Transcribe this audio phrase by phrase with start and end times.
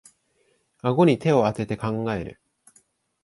[0.81, 2.41] あごに手をあてて考える